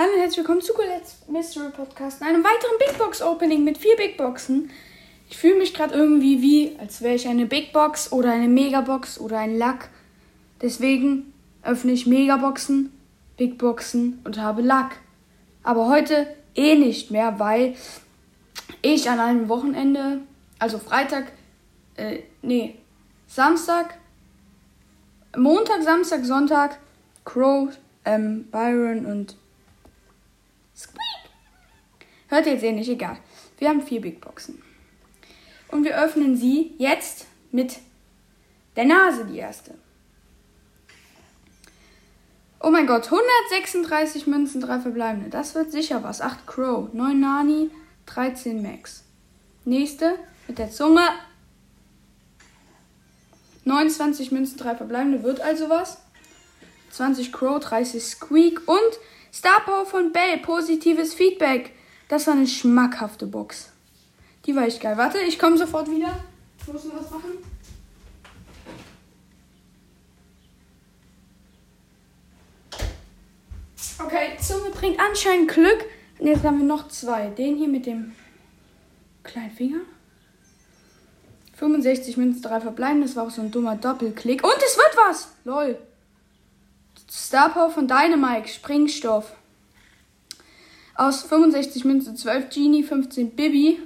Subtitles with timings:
[0.00, 3.96] Hallo und herzlich willkommen zu Colette's Mystery Podcast, einem weiteren Big Box Opening mit vier
[3.96, 4.70] Big Boxen.
[5.28, 9.18] Ich fühle mich gerade irgendwie wie, als wäre ich eine Big Box oder eine Megabox
[9.18, 9.88] oder ein Lack.
[10.62, 11.32] Deswegen
[11.64, 12.92] öffne ich Megaboxen,
[13.36, 15.00] Big Boxen und habe Lack.
[15.64, 17.74] Aber heute eh nicht mehr, weil
[18.82, 20.20] ich an einem Wochenende,
[20.60, 21.32] also Freitag,
[21.96, 22.76] äh, nee,
[23.26, 23.98] Samstag,
[25.36, 26.78] Montag, Samstag, Sonntag,
[27.24, 29.36] Crow, ähm, Byron und.
[32.28, 33.18] Hört ihr jetzt eh nicht, egal.
[33.58, 34.62] Wir haben vier Big Boxen.
[35.68, 37.78] Und wir öffnen sie jetzt mit
[38.76, 39.74] der Nase, die erste.
[42.60, 45.30] Oh mein Gott, 136 Münzen, 3 verbleibende.
[45.30, 46.20] Das wird sicher was.
[46.20, 47.70] 8 Crow, 9 Nani,
[48.06, 49.04] 13 Max.
[49.64, 50.18] Nächste
[50.48, 51.02] mit der Zunge.
[53.64, 55.22] 29 Münzen, 3 verbleibende.
[55.22, 55.98] Wird also was.
[56.90, 58.98] 20 Crow, 30 Squeak und
[59.32, 60.38] Star Power von Bell.
[60.38, 61.72] Positives Feedback.
[62.08, 63.70] Das war eine schmackhafte Box.
[64.46, 64.96] Die war echt geil.
[64.96, 66.24] Warte, ich komme sofort wieder.
[66.60, 67.32] Ich muss noch was machen.
[73.98, 75.84] Okay, Zunge bringt anscheinend Glück.
[76.18, 77.28] Und jetzt haben wir noch zwei.
[77.28, 78.14] Den hier mit dem
[79.22, 79.80] kleinen Finger.
[81.56, 83.02] 65 Münzen, 3 verbleiben.
[83.02, 84.42] Das war auch so ein dummer Doppelklick.
[84.42, 85.28] Und es wird was!
[85.44, 85.78] Lol.
[87.10, 88.48] Star Power von Dynamite.
[88.48, 89.32] Springstoff.
[90.98, 93.78] Aus 65 Münzen 12 Genie, 15 Bibi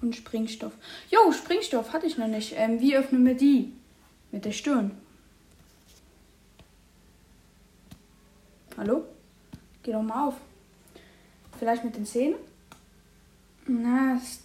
[0.00, 0.72] und Springstoff.
[1.10, 2.54] Jo, Springstoff hatte ich noch nicht.
[2.56, 3.72] Ähm, wie öffnen wir die?
[4.30, 4.92] Mit der Stirn.
[8.76, 9.04] Hallo?
[9.82, 10.34] Geh doch mal auf.
[11.58, 12.36] Vielleicht mit den Zähnen?
[13.66, 14.38] Na, es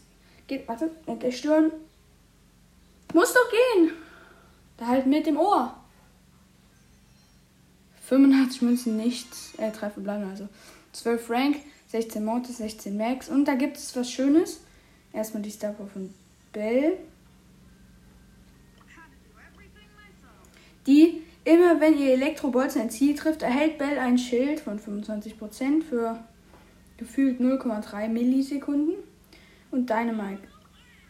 [0.48, 0.68] geht.
[0.68, 1.72] Warte, mit der Stirn.
[3.14, 3.92] Muss doch gehen.
[4.78, 5.76] Da halt mit dem Ohr.
[8.06, 9.54] 85 Münzen nichts.
[9.60, 10.50] Äh, drei verbleiben also.
[10.94, 11.58] 12 Frank,
[11.92, 13.28] 16 Mortis, 16 Max.
[13.28, 14.62] Und da gibt es was Schönes.
[15.12, 16.14] Erstmal die Star Power von
[16.54, 16.98] Bell.
[20.88, 26.18] Die, immer wenn ihr Elektrobolzen ein Ziel trifft, erhält Bell ein Schild von 25% für
[26.96, 28.96] gefühlt 0,3 Millisekunden.
[29.70, 30.44] Und Dynamite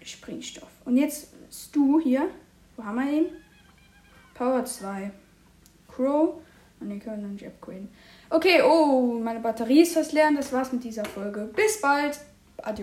[0.03, 0.69] Springstoff.
[0.85, 2.27] Und jetzt Stu hier.
[2.75, 3.25] Wo haben wir ihn?
[4.33, 5.11] Power 2.
[5.87, 6.41] Crow.
[6.79, 7.89] Und den können wir nicht upgraden.
[8.33, 10.31] Okay, oh, meine Batterie ist fast leer.
[10.33, 11.49] Das war's mit dieser Folge.
[11.53, 12.17] Bis bald.
[12.63, 12.79] Adios.